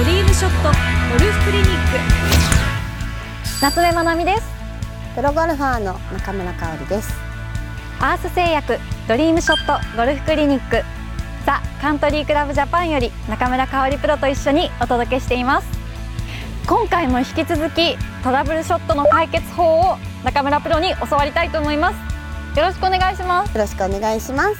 [0.00, 1.74] ドリームショットゴルフクリニック。
[3.60, 4.42] 夏目まなみです。
[5.14, 7.12] プロゴルファーの中村香織です。
[8.00, 10.82] アース製薬ドリームショットゴルフクリニック。
[11.44, 15.68] ザ・カントリークラブジャパンより中村香織プロと一緒にお届けしています。
[16.66, 22.58] 今回も引き続きトラブルショットの解決法を中村プロに教わりたいと思います。
[22.58, 23.54] よろしくお願いします。
[23.54, 24.56] よろしくお願いします。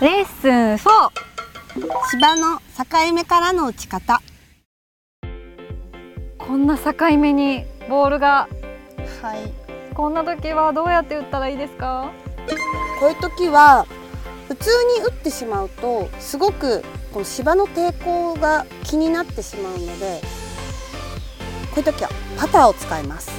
[0.00, 1.29] レッスン4
[1.72, 4.20] 芝の境目からの打ち方。
[6.36, 8.48] こんな境目にボールが。
[9.22, 9.52] はい。
[9.94, 12.10] こんな時はどうやって打ったらいいですか？
[12.98, 13.86] こういう時は
[14.48, 20.20] 普通に打ってしまうとすごくこの芝の抵抗が気になってしまうので
[21.72, 23.30] こういう時はパターを使います。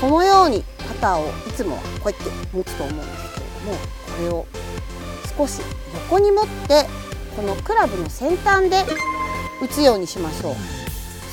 [0.00, 3.78] このようにパターをいつもはこうやって持つと思うんですけれども
[4.18, 4.46] これを
[5.36, 5.60] 少し
[5.94, 6.86] 横に持って
[7.36, 8.84] このクラブの先端で
[9.62, 10.54] 打つようにしましょう。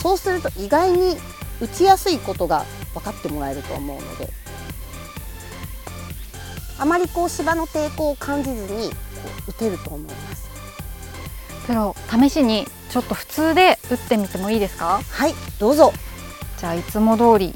[0.02, 1.18] そうすると意外に
[1.60, 4.30] 打ちやすいことが分かってもらえると思うので。
[6.80, 8.96] あまりこう芝の抵抗を感じずにこ
[9.48, 10.50] う打てると思います。
[11.68, 15.00] プロ試しにちょっと普通で打ってみてもいいですか？
[15.08, 15.94] はいどうぞ。
[16.58, 17.56] じゃあいつも通り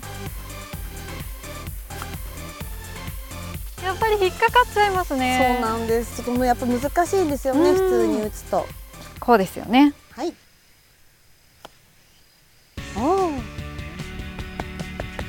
[3.96, 5.58] っぱり引っかかっちゃいますね。
[5.62, 6.18] そうなんです。
[6.18, 7.76] そこもやっぱ難しいですよねうん。
[7.76, 8.66] 普通に打つと。
[9.20, 9.94] こうですよね。
[10.12, 10.34] はい。
[12.98, 13.42] おー。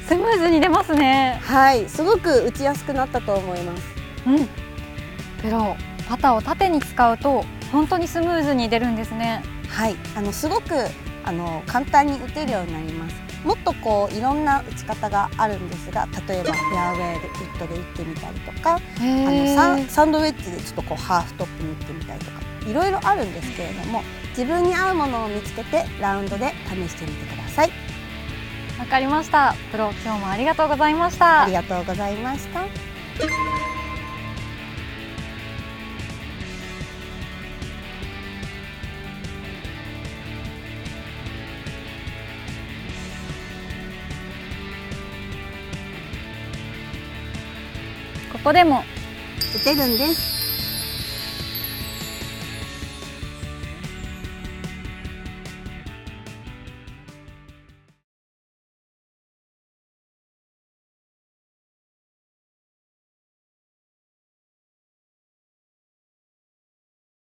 [0.08, 1.40] スムーズに出ますね。
[1.42, 1.88] はい。
[1.88, 3.82] すごく打ちやすくなったと思います。
[4.26, 4.48] うん。
[5.42, 5.76] プロ
[6.08, 9.42] パターを縦に使うと本当にスムーズに出るんですね。
[9.68, 9.96] はい。
[10.16, 10.74] あのすごく
[11.24, 27.70] あの簡単に打てるようになりますもっとこういろんな打ち方があるんですが例えばフェアウェイでウッドで打ってみたりとかあのサンサンドウェッジでちょっとこうハーフトップに打ってみたりとかいろいろあるんですけれども自分に合うものを見つけてラウンドで試してみてください。
[28.78, 29.54] わかりました。
[29.72, 31.44] プロ今日もありがとうございました。
[31.44, 33.75] ありがとうございました
[48.46, 48.84] こでも。
[49.56, 50.45] 打てるんです。